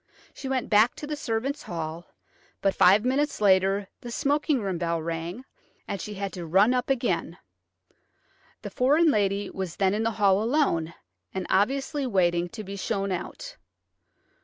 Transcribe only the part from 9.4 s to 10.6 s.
was then in the hall